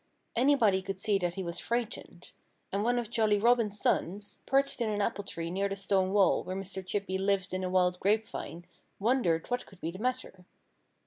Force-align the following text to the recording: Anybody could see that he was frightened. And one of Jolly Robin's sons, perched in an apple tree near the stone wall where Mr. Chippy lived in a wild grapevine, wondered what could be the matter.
Anybody 0.35 0.81
could 0.81 0.99
see 0.99 1.19
that 1.19 1.35
he 1.35 1.43
was 1.43 1.59
frightened. 1.59 2.31
And 2.71 2.83
one 2.83 2.97
of 2.97 3.11
Jolly 3.11 3.37
Robin's 3.37 3.79
sons, 3.79 4.39
perched 4.47 4.81
in 4.81 4.89
an 4.89 4.99
apple 4.99 5.23
tree 5.23 5.51
near 5.51 5.69
the 5.69 5.75
stone 5.75 6.11
wall 6.11 6.43
where 6.43 6.55
Mr. 6.55 6.83
Chippy 6.83 7.19
lived 7.19 7.53
in 7.53 7.63
a 7.63 7.69
wild 7.69 7.99
grapevine, 7.99 8.65
wondered 8.97 9.51
what 9.51 9.67
could 9.67 9.79
be 9.79 9.91
the 9.91 9.99
matter. 9.99 10.43